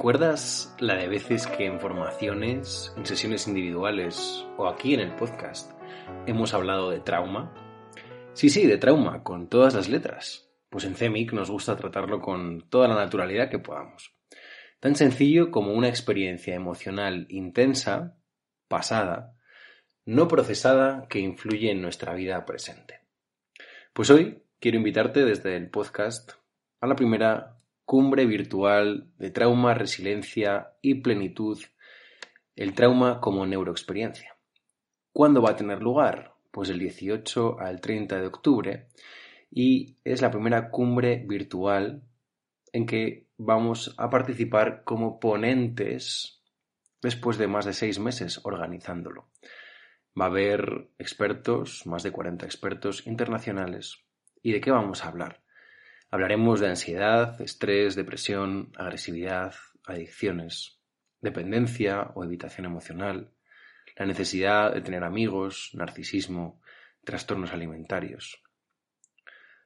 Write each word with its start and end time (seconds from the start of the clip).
¿Recuerdas 0.00 0.74
la 0.78 0.94
de 0.94 1.08
veces 1.08 1.46
que 1.46 1.66
en 1.66 1.78
formaciones, 1.78 2.90
en 2.96 3.04
sesiones 3.04 3.46
individuales 3.46 4.46
o 4.56 4.66
aquí 4.66 4.94
en 4.94 5.00
el 5.00 5.14
podcast 5.14 5.72
hemos 6.26 6.54
hablado 6.54 6.88
de 6.88 7.00
trauma? 7.00 7.52
Sí, 8.32 8.48
sí, 8.48 8.66
de 8.66 8.78
trauma, 8.78 9.22
con 9.22 9.50
todas 9.50 9.74
las 9.74 9.90
letras. 9.90 10.50
Pues 10.70 10.84
en 10.84 10.94
CEMIC 10.94 11.34
nos 11.34 11.50
gusta 11.50 11.76
tratarlo 11.76 12.22
con 12.22 12.62
toda 12.70 12.88
la 12.88 12.94
naturalidad 12.94 13.50
que 13.50 13.58
podamos. 13.58 14.16
Tan 14.80 14.94
sencillo 14.96 15.50
como 15.50 15.74
una 15.74 15.88
experiencia 15.88 16.54
emocional 16.54 17.26
intensa, 17.28 18.16
pasada, 18.68 19.36
no 20.06 20.28
procesada, 20.28 21.08
que 21.10 21.18
influye 21.18 21.72
en 21.72 21.82
nuestra 21.82 22.14
vida 22.14 22.46
presente. 22.46 23.00
Pues 23.92 24.08
hoy 24.08 24.44
quiero 24.60 24.78
invitarte 24.78 25.26
desde 25.26 25.56
el 25.56 25.68
podcast 25.68 26.32
a 26.80 26.86
la 26.86 26.96
primera 26.96 27.59
cumbre 27.90 28.24
virtual 28.24 29.10
de 29.18 29.32
trauma, 29.32 29.74
resiliencia 29.74 30.74
y 30.80 31.02
plenitud, 31.02 31.58
el 32.54 32.72
trauma 32.72 33.20
como 33.20 33.44
neuroexperiencia. 33.44 34.38
¿Cuándo 35.12 35.42
va 35.42 35.50
a 35.50 35.56
tener 35.56 35.82
lugar? 35.82 36.36
Pues 36.52 36.68
el 36.68 36.78
18 36.78 37.58
al 37.58 37.80
30 37.80 38.20
de 38.20 38.26
octubre 38.28 38.86
y 39.50 39.96
es 40.04 40.22
la 40.22 40.30
primera 40.30 40.70
cumbre 40.70 41.24
virtual 41.26 42.04
en 42.72 42.86
que 42.86 43.26
vamos 43.36 43.92
a 43.98 44.08
participar 44.08 44.84
como 44.84 45.18
ponentes 45.18 46.44
después 47.02 47.38
de 47.38 47.48
más 47.48 47.64
de 47.64 47.72
seis 47.72 47.98
meses 47.98 48.38
organizándolo. 48.44 49.30
Va 50.16 50.26
a 50.26 50.28
haber 50.28 50.90
expertos, 50.96 51.88
más 51.88 52.04
de 52.04 52.12
40 52.12 52.46
expertos 52.46 53.04
internacionales. 53.08 53.98
¿Y 54.44 54.52
de 54.52 54.60
qué 54.60 54.70
vamos 54.70 55.04
a 55.04 55.08
hablar? 55.08 55.42
Hablaremos 56.10 56.58
de 56.58 56.68
ansiedad, 56.68 57.40
estrés, 57.40 57.94
depresión, 57.94 58.72
agresividad, 58.76 59.54
adicciones, 59.84 60.80
dependencia 61.20 62.10
o 62.14 62.24
evitación 62.24 62.66
emocional, 62.66 63.32
la 63.96 64.06
necesidad 64.06 64.74
de 64.74 64.80
tener 64.80 65.04
amigos, 65.04 65.70
narcisismo, 65.74 66.60
trastornos 67.04 67.52
alimentarios. 67.52 68.42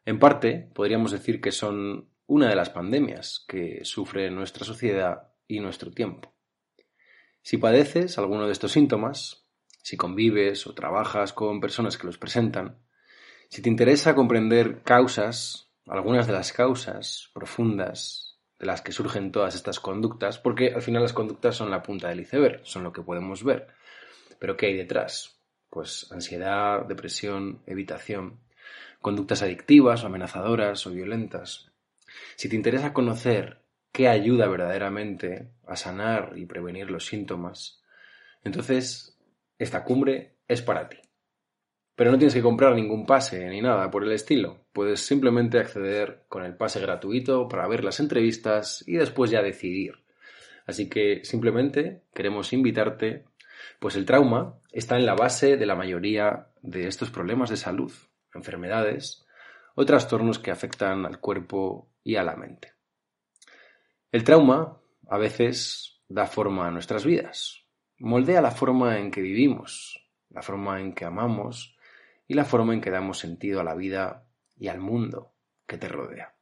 En 0.04 0.19
parte, 0.19 0.71
podríamos 0.75 1.12
decir 1.12 1.41
que 1.41 1.50
son 1.50 2.10
una 2.27 2.49
de 2.49 2.56
las 2.56 2.69
pandemias 2.69 3.44
que 3.49 3.81
sufre 3.84 4.31
nuestra 4.31 4.66
sociedad 4.66 5.33
y 5.47 5.60
nuestro 5.60 5.91
tiempo. 5.93 6.34
Si 7.41 7.56
padeces 7.56 8.19
alguno 8.19 8.47
de 8.47 8.53
estos 8.53 8.72
síntomas, 8.72 9.47
si 9.83 9.97
convives 9.97 10.66
o 10.66 10.75
trabajas 10.75 11.33
con 11.33 11.60
personas 11.60 11.97
que 11.97 12.06
los 12.06 12.19
presentan, 12.19 12.78
si 13.49 13.62
te 13.62 13.69
interesa 13.69 14.15
comprender 14.15 14.83
causas 14.83 15.64
algunas 15.87 16.27
de 16.27 16.33
las 16.33 16.53
causas 16.53 17.31
profundas 17.33 18.39
de 18.59 18.67
las 18.67 18.83
que 18.83 18.93
surgen 18.93 19.33
todas 19.33 19.55
estas 19.55 19.81
conductas, 19.81 20.39
porque 20.39 20.72
al 20.75 20.83
final 20.83 21.03
las 21.03 21.12
conductas 21.12 21.56
son 21.56 21.71
la 21.71 21.83
punta 21.83 22.09
del 22.09 22.21
iceberg, 22.21 22.61
son 22.65 22.84
lo 22.84 22.93
que 22.93 23.03
podemos 23.03 23.45
ver. 23.45 23.69
Pero 24.39 24.56
¿qué 24.56 24.67
hay 24.67 24.77
detrás? 24.77 25.41
Pues 25.71 26.11
ansiedad, 26.12 26.87
depresión, 26.87 27.62
evitación, 27.67 28.41
conductas 29.00 29.43
adictivas 29.43 30.03
o 30.03 30.06
amenazadoras 30.06 30.87
o 30.87 30.91
violentas. 30.91 31.71
Si 32.37 32.49
te 32.49 32.56
interesa 32.56 32.93
conocer 32.93 33.61
qué 33.93 34.09
ayuda 34.09 34.47
verdaderamente 34.49 35.51
a 35.66 35.77
sanar 35.77 36.33
y 36.37 36.47
prevenir 36.47 36.91
los 36.91 37.06
síntomas, 37.06 37.83
entonces 38.45 39.19
esta 39.59 39.84
cumbre 39.84 40.37
es 40.49 40.62
para 40.62 40.89
ti. 40.89 41.03
Pero 41.97 42.10
no 42.10 42.19
tienes 42.19 42.34
que 42.34 42.43
comprar 42.43 42.75
ningún 42.75 43.06
pase 43.06 43.49
ni 43.49 43.60
nada 43.60 43.91
por 43.91 44.05
el 44.05 44.12
estilo. 44.12 44.65
Puedes 44.72 45.00
simplemente 45.00 45.59
acceder 45.59 46.25
con 46.28 46.44
el 46.44 46.56
pase 46.56 46.81
gratuito 46.81 47.49
para 47.49 47.69
ver 47.69 47.84
las 47.84 48.00
entrevistas 48.00 48.82
y 48.87 48.94
después 48.94 49.31
ya 49.31 49.43
decidir. 49.43 50.04
Así 50.66 50.88
que 50.88 51.25
simplemente 51.25 52.03
queremos 52.15 52.53
invitarte, 52.53 53.25
pues 53.78 53.97
el 53.97 54.06
trauma 54.06 54.59
está 54.72 54.97
en 54.97 55.06
la 55.06 55.15
base 55.15 55.56
de 55.56 55.66
la 55.66 55.77
mayoría 55.77 56.49
de 56.62 56.88
estos 56.88 57.10
problemas 57.10 57.50
de 57.50 57.56
salud, 57.56 57.93
enfermedades 58.34 59.25
o 59.75 59.84
trastornos 59.84 60.38
que 60.38 60.50
afectan 60.50 61.04
al 61.06 61.21
cuerpo 61.21 61.88
y 62.03 62.16
a 62.16 62.25
la 62.25 62.37
mente. 62.37 62.72
El 64.10 64.25
trauma 64.25 64.81
a 65.09 65.19
veces 65.19 66.00
da 66.09 66.27
forma 66.27 66.66
a 66.66 66.71
nuestras 66.71 67.04
vidas, 67.04 67.66
moldea 67.99 68.41
la 68.41 68.50
forma 68.50 68.99
en 68.99 69.10
que 69.10 69.21
vivimos, 69.21 70.09
la 70.31 70.43
forma 70.43 70.81
en 70.81 70.94
que 70.94 71.04
amamos, 71.04 71.74
y 72.27 72.35
la 72.35 72.45
forma 72.45 72.75
en 72.75 72.81
que 72.81 72.91
damos 72.91 73.19
sentido 73.19 73.61
a 73.61 73.65
la 73.65 73.75
vida 73.75 74.27
y 74.57 74.69
al 74.69 74.81
mundo 74.81 75.35
que 75.67 75.79
te 75.79 75.89
rodea. 75.89 76.35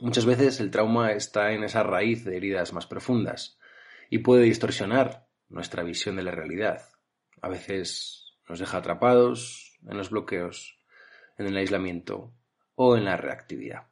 Muchas 0.00 0.26
veces 0.26 0.58
el 0.60 0.70
trauma 0.70 1.12
está 1.12 1.52
en 1.52 1.62
esa 1.62 1.82
raíz 1.82 2.24
de 2.24 2.36
heridas 2.36 2.72
más 2.72 2.86
profundas 2.86 3.58
y 4.10 4.18
puede 4.18 4.42
distorsionar 4.42 5.28
nuestra 5.48 5.82
visión 5.82 6.16
de 6.16 6.22
la 6.22 6.32
realidad. 6.32 6.82
A 7.40 7.48
veces 7.48 8.36
nos 8.48 8.58
deja 8.58 8.78
atrapados 8.78 9.78
en 9.88 9.96
los 9.96 10.10
bloqueos, 10.10 10.78
en 11.38 11.46
el 11.46 11.56
aislamiento 11.56 12.34
o 12.74 12.96
en 12.96 13.04
la 13.04 13.16
reactividad. 13.16 13.88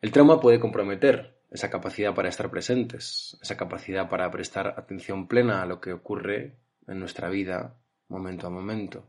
El 0.00 0.12
trauma 0.12 0.40
puede 0.40 0.60
comprometer 0.60 1.38
esa 1.50 1.68
capacidad 1.68 2.14
para 2.14 2.28
estar 2.28 2.50
presentes, 2.50 3.36
esa 3.42 3.56
capacidad 3.56 4.08
para 4.08 4.30
prestar 4.30 4.68
atención 4.78 5.28
plena 5.28 5.62
a 5.62 5.66
lo 5.66 5.80
que 5.80 5.92
ocurre 5.92 6.58
en 6.86 6.98
nuestra 6.98 7.28
vida 7.28 7.76
momento 8.10 8.46
a 8.46 8.50
momento. 8.50 9.08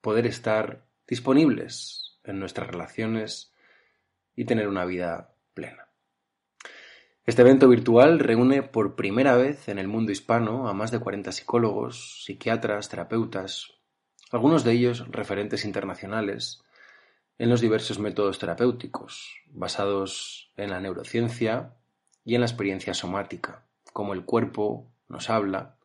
Poder 0.00 0.26
estar 0.26 0.84
disponibles 1.06 2.18
en 2.24 2.38
nuestras 2.38 2.68
relaciones 2.68 3.54
y 4.36 4.44
tener 4.44 4.68
una 4.68 4.84
vida 4.84 5.34
plena. 5.54 5.88
Este 7.24 7.40
evento 7.40 7.68
virtual 7.68 8.18
reúne 8.18 8.62
por 8.62 8.96
primera 8.96 9.34
vez 9.36 9.68
en 9.68 9.78
el 9.78 9.88
mundo 9.88 10.12
hispano 10.12 10.68
a 10.68 10.74
más 10.74 10.90
de 10.90 10.98
40 10.98 11.32
psicólogos, 11.32 12.24
psiquiatras, 12.24 12.90
terapeutas, 12.90 13.72
algunos 14.30 14.64
de 14.64 14.72
ellos 14.72 15.06
referentes 15.10 15.64
internacionales 15.64 16.62
en 17.38 17.48
los 17.48 17.60
diversos 17.60 17.98
métodos 17.98 18.38
terapéuticos, 18.38 19.36
basados 19.46 20.52
en 20.56 20.70
la 20.70 20.80
neurociencia 20.80 21.76
y 22.24 22.34
en 22.34 22.42
la 22.42 22.46
experiencia 22.46 22.92
somática, 22.92 23.64
como 23.92 24.12
el 24.12 24.24
cuerpo 24.24 24.92
nos 25.08 25.30
habla, 25.30 25.78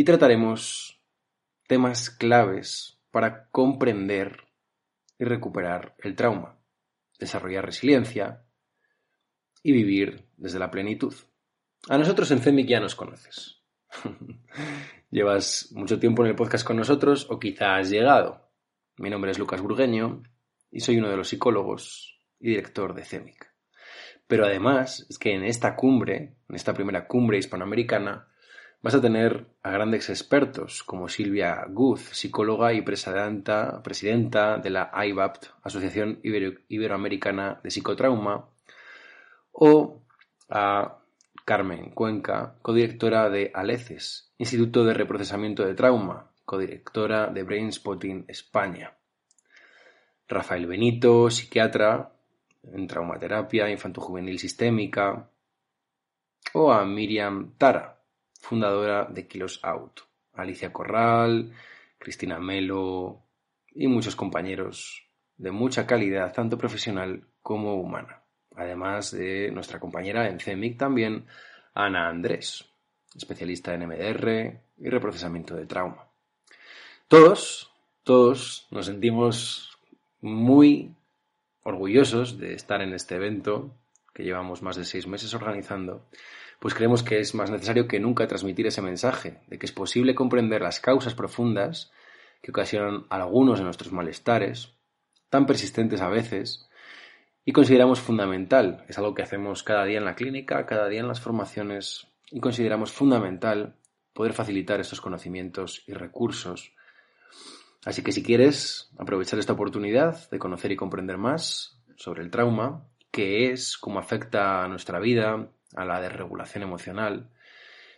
y 0.00 0.04
trataremos 0.04 0.98
temas 1.68 2.08
claves 2.08 2.98
para 3.10 3.50
comprender 3.50 4.44
y 5.18 5.24
recuperar 5.24 5.94
el 5.98 6.16
trauma, 6.16 6.58
desarrollar 7.18 7.66
resiliencia 7.66 8.46
y 9.62 9.72
vivir 9.72 10.26
desde 10.38 10.58
la 10.58 10.70
plenitud. 10.70 11.12
A 11.90 11.98
nosotros 11.98 12.30
en 12.30 12.38
CEMIC 12.38 12.66
ya 12.66 12.80
nos 12.80 12.94
conoces. 12.94 13.62
Llevas 15.10 15.68
mucho 15.72 15.98
tiempo 15.98 16.22
en 16.24 16.30
el 16.30 16.34
podcast 16.34 16.66
con 16.66 16.78
nosotros 16.78 17.26
o 17.28 17.38
quizá 17.38 17.76
has 17.76 17.90
llegado. 17.90 18.50
Mi 18.96 19.10
nombre 19.10 19.32
es 19.32 19.38
Lucas 19.38 19.60
Burgueño 19.60 20.22
y 20.70 20.80
soy 20.80 20.96
uno 20.96 21.10
de 21.10 21.18
los 21.18 21.28
psicólogos 21.28 22.18
y 22.38 22.48
director 22.48 22.94
de 22.94 23.04
CEMIC. 23.04 23.52
Pero 24.26 24.46
además 24.46 25.04
es 25.10 25.18
que 25.18 25.34
en 25.34 25.44
esta 25.44 25.76
cumbre, 25.76 26.38
en 26.48 26.56
esta 26.56 26.72
primera 26.72 27.06
cumbre 27.06 27.36
hispanoamericana, 27.36 28.29
Vas 28.82 28.94
a 28.94 29.00
tener 29.02 29.46
a 29.62 29.70
grandes 29.72 30.08
expertos 30.08 30.82
como 30.84 31.10
Silvia 31.10 31.66
Guz, 31.68 32.00
psicóloga 32.12 32.72
y 32.72 32.80
presidenta, 32.80 33.82
de 33.82 34.70
la 34.70 34.90
IBAPT, 35.04 35.48
Asociación 35.62 36.18
Iberoamericana 36.22 37.60
de 37.62 37.70
Psicotrauma, 37.70 38.48
o 39.52 40.00
a 40.48 40.96
Carmen 41.44 41.90
Cuenca, 41.90 42.54
codirectora 42.62 43.28
de 43.28 43.50
ALECES, 43.52 44.32
Instituto 44.38 44.82
de 44.84 44.94
Reprocesamiento 44.94 45.62
de 45.62 45.74
Trauma, 45.74 46.30
codirectora 46.46 47.26
de 47.26 47.42
Brainspotting 47.42 48.24
España. 48.28 48.96
Rafael 50.26 50.66
Benito, 50.66 51.28
psiquiatra 51.28 52.12
en 52.62 52.86
traumaterapia 52.86 53.68
infanto-juvenil 53.68 54.38
sistémica. 54.38 55.28
O 56.54 56.72
a 56.72 56.84
Miriam 56.86 57.52
Tara, 57.58 57.99
fundadora 58.40 59.04
de 59.04 59.26
Kilos 59.26 59.60
Out, 59.62 60.00
Alicia 60.34 60.72
Corral, 60.72 61.52
Cristina 61.98 62.38
Melo 62.40 63.22
y 63.72 63.86
muchos 63.86 64.16
compañeros 64.16 65.06
de 65.36 65.50
mucha 65.50 65.86
calidad, 65.86 66.32
tanto 66.32 66.58
profesional 66.58 67.26
como 67.42 67.74
humana. 67.76 68.22
Además 68.56 69.12
de 69.12 69.50
nuestra 69.52 69.78
compañera 69.78 70.28
en 70.28 70.40
CEMIC 70.40 70.76
también, 70.78 71.26
Ana 71.72 72.08
Andrés, 72.08 72.64
especialista 73.14 73.74
en 73.74 73.86
MDR 73.86 74.60
y 74.78 74.88
reprocesamiento 74.88 75.54
de 75.54 75.66
trauma. 75.66 76.08
Todos, 77.08 77.72
todos 78.02 78.66
nos 78.70 78.86
sentimos 78.86 79.78
muy 80.20 80.94
orgullosos 81.62 82.38
de 82.38 82.54
estar 82.54 82.82
en 82.82 82.92
este 82.92 83.16
evento 83.16 83.74
que 84.12 84.24
llevamos 84.24 84.62
más 84.62 84.76
de 84.76 84.84
seis 84.84 85.06
meses 85.06 85.32
organizando 85.34 86.06
pues 86.60 86.74
creemos 86.74 87.02
que 87.02 87.18
es 87.18 87.34
más 87.34 87.50
necesario 87.50 87.88
que 87.88 87.98
nunca 87.98 88.28
transmitir 88.28 88.66
ese 88.66 88.82
mensaje 88.82 89.40
de 89.48 89.58
que 89.58 89.66
es 89.66 89.72
posible 89.72 90.14
comprender 90.14 90.60
las 90.60 90.78
causas 90.78 91.14
profundas 91.14 91.90
que 92.42 92.52
ocasionan 92.52 93.06
algunos 93.08 93.58
de 93.58 93.64
nuestros 93.64 93.92
malestares, 93.92 94.74
tan 95.30 95.46
persistentes 95.46 96.02
a 96.02 96.08
veces, 96.08 96.68
y 97.44 97.52
consideramos 97.52 98.00
fundamental, 98.00 98.84
es 98.88 98.98
algo 98.98 99.14
que 99.14 99.22
hacemos 99.22 99.62
cada 99.62 99.84
día 99.84 99.98
en 99.98 100.04
la 100.04 100.14
clínica, 100.14 100.66
cada 100.66 100.88
día 100.88 101.00
en 101.00 101.08
las 101.08 101.20
formaciones, 101.20 102.06
y 102.30 102.40
consideramos 102.40 102.92
fundamental 102.92 103.76
poder 104.12 104.34
facilitar 104.34 104.80
estos 104.80 105.00
conocimientos 105.00 105.82
y 105.86 105.94
recursos. 105.94 106.74
Así 107.86 108.02
que 108.02 108.12
si 108.12 108.22
quieres 108.22 108.90
aprovechar 108.98 109.38
esta 109.38 109.54
oportunidad 109.54 110.28
de 110.30 110.38
conocer 110.38 110.72
y 110.72 110.76
comprender 110.76 111.16
más 111.16 111.80
sobre 111.96 112.22
el 112.22 112.30
trauma, 112.30 112.86
qué 113.10 113.50
es, 113.50 113.78
cómo 113.78 113.98
afecta 113.98 114.62
a 114.62 114.68
nuestra 114.68 115.00
vida, 115.00 115.48
a 115.74 115.84
la 115.84 116.00
desregulación 116.00 116.62
emocional. 116.62 117.30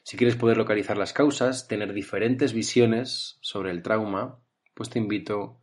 Si 0.03 0.17
quieres 0.17 0.37
poder 0.37 0.57
localizar 0.57 0.97
las 0.97 1.13
causas, 1.13 1.69
tener 1.69 1.93
diferentes 1.93 2.53
visiones 2.53 3.39
sobre 3.41 3.71
el 3.71 3.83
trauma, 3.83 4.39
pues 4.75 4.91
te 4.91 4.99
invito 4.99 5.61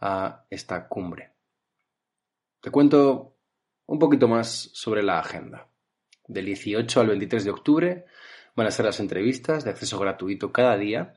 a 0.00 0.44
esta 0.50 0.88
cumbre. 0.88 1.32
Te 2.60 2.70
cuento 2.70 3.36
un 3.86 3.98
poquito 3.98 4.28
más 4.28 4.70
sobre 4.72 5.02
la 5.02 5.18
agenda. 5.18 5.68
Del 6.26 6.46
18 6.46 7.00
al 7.00 7.08
23 7.08 7.44
de 7.44 7.50
octubre 7.50 8.04
van 8.54 8.66
a 8.66 8.70
ser 8.70 8.86
las 8.86 9.00
entrevistas 9.00 9.64
de 9.64 9.70
acceso 9.70 9.98
gratuito 9.98 10.52
cada 10.52 10.76
día 10.76 11.14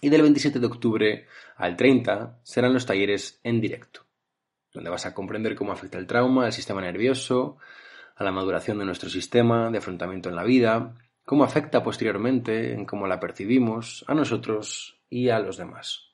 y 0.00 0.08
del 0.08 0.22
27 0.22 0.58
de 0.58 0.66
octubre 0.66 1.26
al 1.56 1.76
30 1.76 2.40
serán 2.42 2.74
los 2.74 2.86
talleres 2.86 3.40
en 3.42 3.60
directo, 3.60 4.06
donde 4.72 4.90
vas 4.90 5.06
a 5.06 5.14
comprender 5.14 5.54
cómo 5.54 5.72
afecta 5.72 5.98
el 5.98 6.06
trauma 6.06 6.46
al 6.46 6.52
sistema 6.52 6.80
nervioso, 6.80 7.58
a 8.16 8.24
la 8.24 8.32
maduración 8.32 8.78
de 8.78 8.84
nuestro 8.84 9.08
sistema 9.08 9.70
de 9.70 9.78
afrontamiento 9.78 10.28
en 10.28 10.36
la 10.36 10.44
vida, 10.44 10.94
cómo 11.24 11.44
afecta 11.44 11.82
posteriormente 11.82 12.72
en 12.72 12.84
cómo 12.84 13.06
la 13.06 13.20
percibimos 13.20 14.04
a 14.08 14.14
nosotros 14.14 15.00
y 15.08 15.30
a 15.30 15.38
los 15.38 15.56
demás. 15.56 16.10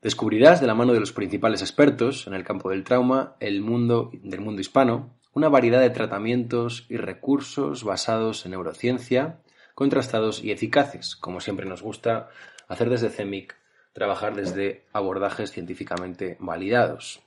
Descubrirás 0.00 0.60
de 0.60 0.66
la 0.66 0.74
mano 0.74 0.92
de 0.92 1.00
los 1.00 1.12
principales 1.12 1.60
expertos 1.60 2.26
en 2.26 2.34
el 2.34 2.44
campo 2.44 2.70
del 2.70 2.84
trauma 2.84 3.36
el 3.40 3.62
mundo 3.62 4.10
del 4.22 4.40
mundo 4.40 4.60
hispano 4.60 5.18
una 5.38 5.48
variedad 5.48 5.80
de 5.80 5.90
tratamientos 5.90 6.86
y 6.88 6.96
recursos 6.96 7.84
basados 7.84 8.44
en 8.44 8.52
neurociencia, 8.52 9.40
contrastados 9.74 10.42
y 10.42 10.50
eficaces, 10.50 11.14
como 11.14 11.40
siempre 11.40 11.64
nos 11.64 11.80
gusta 11.80 12.28
hacer 12.66 12.90
desde 12.90 13.10
CEMIC, 13.10 13.54
trabajar 13.92 14.34
desde 14.34 14.86
abordajes 14.92 15.52
científicamente 15.52 16.36
validados 16.40 17.22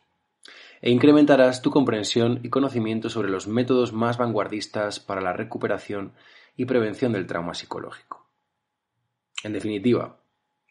e 0.81 0.89
incrementarás 0.89 1.61
tu 1.61 1.69
comprensión 1.69 2.39
y 2.43 2.49
conocimiento 2.49 3.09
sobre 3.09 3.29
los 3.29 3.47
métodos 3.47 3.93
más 3.93 4.17
vanguardistas 4.17 4.99
para 4.99 5.21
la 5.21 5.33
recuperación 5.33 6.13
y 6.55 6.65
prevención 6.65 7.13
del 7.13 7.27
trauma 7.27 7.53
psicológico. 7.53 8.27
En 9.43 9.53
definitiva, 9.53 10.19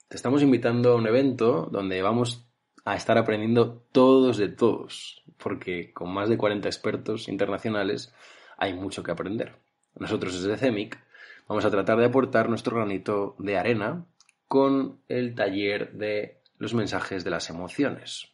te 0.08 0.16
estamos 0.16 0.42
invitando 0.42 0.92
a 0.92 0.96
un 0.96 1.06
evento 1.06 1.68
donde 1.70 2.02
vamos 2.02 2.50
a 2.84 2.96
estar 2.96 3.18
aprendiendo 3.18 3.86
todos 3.92 4.36
de 4.36 4.48
todos, 4.48 5.22
porque 5.36 5.92
con 5.92 6.12
más 6.12 6.28
de 6.28 6.36
40 6.36 6.68
expertos 6.68 7.28
internacionales 7.28 8.12
hay 8.56 8.74
mucho 8.74 9.02
que 9.02 9.12
aprender. 9.12 9.56
Nosotros 9.94 10.42
desde 10.42 10.56
CEMIC 10.56 10.98
vamos 11.46 11.64
a 11.64 11.70
tratar 11.70 11.98
de 11.98 12.06
aportar 12.06 12.48
nuestro 12.48 12.76
granito 12.76 13.36
de 13.38 13.58
arena 13.58 14.06
con 14.48 15.00
el 15.08 15.34
taller 15.34 15.92
de 15.92 16.42
los 16.58 16.74
mensajes 16.74 17.22
de 17.22 17.30
las 17.30 17.50
emociones. 17.50 18.32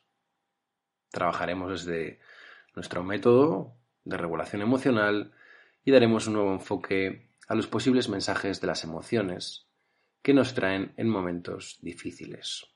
Trabajaremos 1.17 1.71
desde 1.71 2.21
nuestro 2.75 3.03
método 3.03 3.75
de 4.05 4.19
regulación 4.19 4.61
emocional 4.61 5.33
y 5.83 5.91
daremos 5.91 6.27
un 6.27 6.35
nuevo 6.35 6.53
enfoque 6.53 7.31
a 7.49 7.55
los 7.55 7.67
posibles 7.67 8.11
mensajes 8.11 8.61
de 8.61 8.67
las 8.67 8.85
emociones 8.85 9.67
que 10.21 10.35
nos 10.35 10.53
traen 10.53 10.93
en 10.99 11.09
momentos 11.09 11.79
difíciles. 11.81 12.67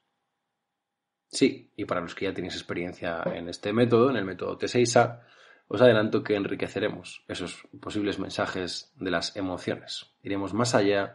Sí, 1.28 1.70
y 1.76 1.84
para 1.84 2.00
los 2.00 2.14
que 2.14 2.24
ya 2.24 2.32
tenéis 2.32 2.54
experiencia 2.54 3.22
en 3.26 3.50
este 3.50 3.74
método, 3.74 4.08
en 4.08 4.16
el 4.16 4.24
método 4.24 4.58
T6A, 4.58 5.20
os 5.68 5.82
adelanto 5.82 6.24
que 6.24 6.34
enriqueceremos 6.34 7.22
esos 7.28 7.68
posibles 7.78 8.18
mensajes 8.18 8.90
de 8.96 9.10
las 9.10 9.36
emociones. 9.36 10.14
Iremos 10.22 10.54
más 10.54 10.74
allá 10.74 11.14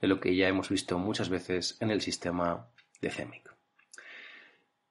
de 0.00 0.08
lo 0.08 0.18
que 0.18 0.34
ya 0.34 0.48
hemos 0.48 0.70
visto 0.70 0.98
muchas 0.98 1.28
veces 1.28 1.76
en 1.80 1.92
el 1.92 2.00
sistema 2.00 2.66
de 3.00 3.10
CEMIC. 3.10 3.53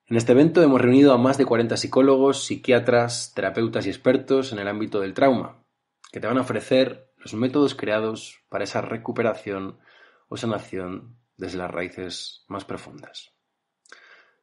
En 0.08 0.18
este 0.18 0.34
evento 0.34 0.62
hemos 0.62 0.82
reunido 0.82 1.14
a 1.14 1.18
más 1.18 1.38
de 1.38 1.46
40 1.46 1.78
psicólogos, 1.78 2.44
psiquiatras, 2.44 3.32
terapeutas 3.34 3.86
y 3.86 3.90
expertos 3.90 4.52
en 4.52 4.60
el 4.60 4.68
ámbito 4.68 5.00
del 5.00 5.14
trauma, 5.14 5.64
que 6.12 6.20
te 6.20 6.28
van 6.28 6.38
a 6.38 6.42
ofrecer 6.42 7.10
los 7.18 7.34
métodos 7.34 7.74
creados 7.74 8.44
para 8.50 8.66
esa 8.66 8.82
recuperación 8.82 9.80
o 10.28 10.36
sanación 10.36 11.16
desde 11.38 11.58
las 11.58 11.72
raíces 11.72 12.44
más 12.50 12.66
profundas. 12.66 13.32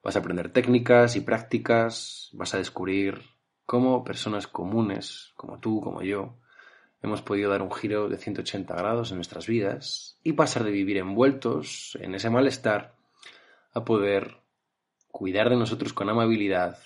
Vas 0.03 0.17
a 0.17 0.21
aprender 0.21 0.51
técnicas 0.51 1.15
y 1.17 1.21
prácticas, 1.21 2.31
vas 2.33 2.55
a 2.55 2.59
descubrir 2.59 3.21
cómo 3.67 4.03
personas 4.03 4.47
comunes, 4.47 5.35
como 5.37 5.61
tú, 5.61 5.83
como 5.83 6.01
yo, 6.01 6.39
hemos 7.03 7.21
podido 7.21 7.51
dar 7.51 7.61
un 7.61 7.71
giro 7.71 8.09
de 8.09 8.17
180 8.17 8.75
grados 8.75 9.11
en 9.11 9.19
nuestras 9.19 9.47
vidas 9.47 10.19
y 10.23 10.33
pasar 10.33 10.65
de 10.65 10.71
vivir 10.71 10.97
envueltos 10.97 11.99
en 12.01 12.15
ese 12.15 12.31
malestar 12.31 12.95
a 13.75 13.85
poder 13.85 14.40
cuidar 15.11 15.51
de 15.51 15.57
nosotros 15.57 15.93
con 15.93 16.09
amabilidad 16.09 16.79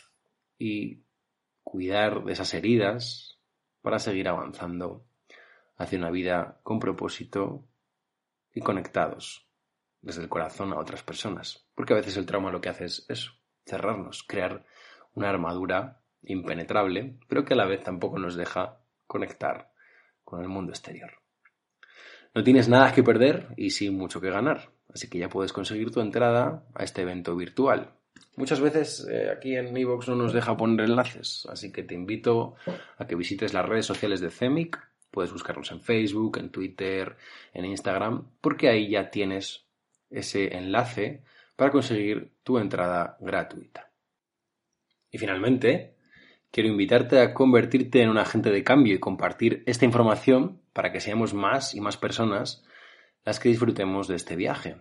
y 0.59 1.05
cuidar 1.63 2.25
de 2.25 2.33
esas 2.33 2.53
heridas 2.55 3.39
para 3.83 3.99
seguir 3.99 4.29
avanzando 4.29 5.07
hacia 5.77 5.99
una 5.99 6.11
vida 6.11 6.61
con 6.63 6.79
propósito 6.79 7.67
y 8.53 8.61
conectados 8.61 9.49
desde 10.01 10.23
el 10.23 10.29
corazón 10.29 10.73
a 10.73 10.79
otras 10.79 11.03
personas. 11.03 11.67
Porque 11.75 11.95
a 11.95 11.97
veces 11.97 12.17
el 12.17 12.27
trauma 12.27 12.53
lo 12.53 12.61
que 12.61 12.69
hace 12.69 12.85
es 12.85 13.07
eso, 13.09 13.33
cerrarnos, 13.65 14.23
crear 14.23 14.65
una 15.15 15.31
armadura 15.31 16.01
impenetrable, 16.23 17.19
pero 17.29 17.45
que 17.45 17.55
a 17.55 17.57
la 17.57 17.67
vez 17.67 17.83
tampoco 17.83 18.19
nos 18.19 18.37
deja 18.37 18.81
conectar 19.07 19.73
con 20.23 20.41
el 20.41 20.49
mundo 20.49 20.73
exterior. 20.73 21.13
No 22.35 22.43
tienes 22.43 22.69
nada 22.69 22.93
que 22.93 23.03
perder 23.03 23.55
y 23.57 23.71
sin 23.71 23.97
mucho 23.97 24.21
que 24.21 24.31
ganar, 24.31 24.73
así 24.93 25.09
que 25.09 25.19
ya 25.19 25.29
puedes 25.29 25.53
conseguir 25.53 25.91
tu 25.91 26.01
entrada 26.01 26.67
a 26.75 26.85
este 26.85 27.03
evento 27.03 27.37
virtual. 27.37 27.95
Muchas 28.37 28.61
veces 28.61 29.07
eh, 29.09 29.31
aquí 29.31 29.57
en 29.57 29.77
Evox 29.77 30.09
no 30.09 30.17
nos 30.17 30.33
deja 30.33 30.57
poner 30.57 30.87
enlaces, 30.87 31.47
así 31.51 31.71
que 31.71 31.85
te 31.85 31.95
invito 31.95 32.57
a 32.99 33.07
que 33.07 33.15
visites 33.15 33.55
las 33.55 33.67
redes 33.67 33.87
sociales 33.87 34.21
de 34.21 34.31
CEMIC. 34.31 34.77
Puedes 35.11 35.33
buscarnos 35.33 35.71
en 35.71 35.81
Facebook, 35.81 36.39
en 36.39 36.51
Twitter, 36.51 37.17
en 37.53 37.65
Instagram, 37.65 38.31
porque 38.41 38.69
ahí 38.69 38.91
ya 38.91 39.11
tienes 39.11 39.67
ese 40.11 40.57
enlace 40.57 41.23
para 41.55 41.71
conseguir 41.71 42.33
tu 42.43 42.59
entrada 42.59 43.17
gratuita. 43.21 43.91
Y 45.13 45.19
finalmente, 45.19 45.95
quiero 46.51 46.69
invitarte 46.69 47.21
a 47.21 47.33
convertirte 47.33 48.03
en 48.03 48.11
un 48.11 48.19
agente 48.19 48.51
de 48.51 48.65
cambio 48.65 48.95
y 48.95 48.99
compartir 48.99 49.63
esta 49.67 49.85
información 49.85 50.61
para 50.73 50.91
que 50.91 51.01
seamos 51.01 51.35
más 51.35 51.77
y 51.77 51.81
más 51.81 51.97
personas 51.97 52.65
las 53.25 53.39
que 53.39 53.49
disfrutemos 53.49 54.09
de 54.09 54.17
este 54.17 54.35
viaje. 54.35 54.77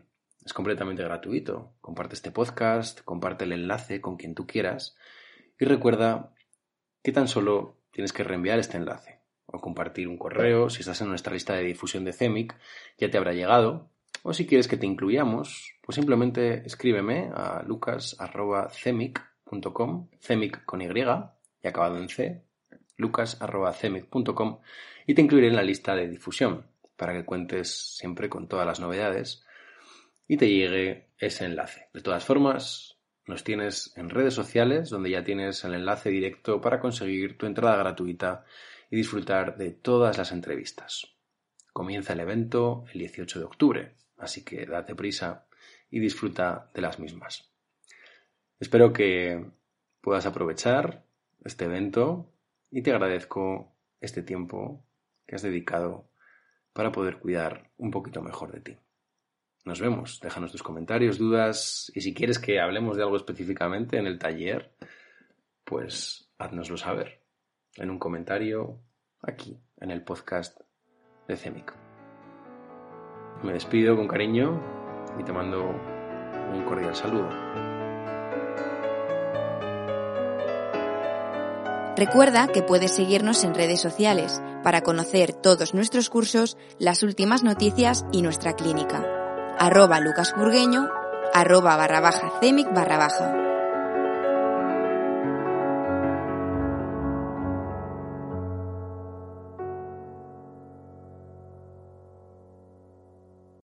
Es 0.45 0.53
completamente 0.53 1.03
gratuito. 1.03 1.73
Comparte 1.81 2.15
este 2.15 2.31
podcast, 2.31 3.01
comparte 3.01 3.43
el 3.45 3.53
enlace 3.53 4.01
con 4.01 4.17
quien 4.17 4.35
tú 4.35 4.45
quieras 4.45 4.95
y 5.59 5.65
recuerda 5.65 6.33
que 7.01 7.11
tan 7.11 7.27
solo 7.27 7.77
tienes 7.91 8.13
que 8.13 8.23
reenviar 8.23 8.59
este 8.59 8.77
enlace. 8.77 9.21
o 9.45 9.59
compartir 9.61 10.07
un 10.07 10.17
correo. 10.17 10.69
Si 10.69 10.79
estás 10.79 11.01
en 11.01 11.09
nuestra 11.09 11.33
lista 11.33 11.53
de 11.53 11.63
difusión 11.63 12.05
de 12.05 12.13
CEMIC, 12.13 12.55
ya 12.97 13.11
te 13.11 13.17
habrá 13.17 13.33
llegado. 13.33 13.89
O 14.23 14.33
si 14.33 14.47
quieres 14.47 14.67
que 14.67 14.77
te 14.77 14.87
incluyamos, 14.87 15.75
pues 15.81 15.95
simplemente 15.95 16.65
escríbeme 16.65 17.29
a 17.35 17.61
lucas.cemic.com, 17.61 20.09
cemic 20.19 20.65
con 20.65 20.81
Y 20.81 20.87
y 20.87 21.67
acabado 21.67 21.97
en 21.97 22.09
C, 22.09 22.43
lucas.cemic.com 22.97 24.59
y 25.05 25.13
te 25.13 25.21
incluiré 25.21 25.49
en 25.49 25.55
la 25.55 25.63
lista 25.63 25.95
de 25.95 26.07
difusión 26.07 26.65
para 26.95 27.13
que 27.13 27.25
cuentes 27.25 27.97
siempre 27.97 28.29
con 28.29 28.47
todas 28.47 28.65
las 28.65 28.79
novedades 28.79 29.45
y 30.27 30.37
te 30.37 30.49
llegue 30.49 31.09
ese 31.17 31.45
enlace. 31.45 31.89
De 31.93 32.01
todas 32.01 32.23
formas, 32.23 32.97
nos 33.25 33.43
tienes 33.43 33.93
en 33.95 34.09
redes 34.09 34.33
sociales 34.33 34.89
donde 34.89 35.11
ya 35.11 35.23
tienes 35.23 35.63
el 35.63 35.73
enlace 35.73 36.09
directo 36.09 36.59
para 36.59 36.79
conseguir 36.79 37.37
tu 37.37 37.45
entrada 37.45 37.77
gratuita 37.77 38.45
y 38.89 38.97
disfrutar 38.97 39.57
de 39.57 39.71
todas 39.71 40.17
las 40.17 40.31
entrevistas. 40.31 41.07
Comienza 41.71 42.13
el 42.13 42.19
evento 42.19 42.85
el 42.93 42.99
18 42.99 43.39
de 43.39 43.45
octubre, 43.45 43.95
así 44.17 44.43
que 44.43 44.65
date 44.65 44.95
prisa 44.95 45.47
y 45.89 45.99
disfruta 45.99 46.69
de 46.73 46.81
las 46.81 46.99
mismas. 46.99 47.49
Espero 48.59 48.93
que 48.93 49.45
puedas 50.01 50.25
aprovechar 50.25 51.03
este 51.43 51.65
evento 51.65 52.29
y 52.69 52.81
te 52.81 52.91
agradezco 52.91 53.73
este 54.01 54.21
tiempo 54.21 54.85
que 55.25 55.35
has 55.35 55.41
dedicado 55.41 56.09
para 56.73 56.91
poder 56.91 57.19
cuidar 57.19 57.71
un 57.77 57.91
poquito 57.91 58.21
mejor 58.21 58.51
de 58.51 58.61
ti. 58.61 58.77
Nos 59.65 59.79
vemos, 59.79 60.19
déjanos 60.19 60.51
tus 60.51 60.61
comentarios, 60.61 61.17
dudas 61.17 61.89
y 61.95 62.01
si 62.01 62.13
quieres 62.13 62.37
que 62.37 62.59
hablemos 62.59 62.97
de 62.97 63.03
algo 63.03 63.15
específicamente 63.15 63.97
en 63.97 64.07
el 64.07 64.19
taller, 64.19 64.73
pues 65.63 66.29
haznoslo 66.37 66.75
saber 66.75 67.21
en 67.77 67.89
un 67.89 67.97
comentario 67.97 68.81
aquí 69.21 69.57
en 69.79 69.91
el 69.91 70.03
podcast 70.03 70.59
de 71.29 71.37
CEMIC. 71.37 71.73
Me 73.43 73.53
despido 73.53 73.95
con 73.95 74.07
cariño 74.07 74.61
y 75.17 75.23
te 75.23 75.31
mando 75.31 75.63
un 75.63 76.65
cordial 76.65 76.95
saludo. 76.95 77.29
Recuerda 81.95 82.47
que 82.47 82.63
puedes 82.63 82.93
seguirnos 82.93 83.45
en 83.45 83.53
redes 83.53 83.79
sociales 83.79 84.41
para 84.61 84.81
conocer 84.81 85.31
todos 85.31 85.73
nuestros 85.73 86.09
cursos, 86.09 86.57
las 86.79 87.01
últimas 87.03 87.43
noticias 87.43 88.05
y 88.11 88.23
nuestra 88.23 88.53
clínica. 88.53 89.22
Arroba 89.63 90.01
lucasburgueño, 90.01 90.89
arroba 91.33 91.77
barra 91.77 92.01
baja 92.01 92.29
cemic 92.41 92.67
barra 92.73 92.97
baja. 92.97 93.42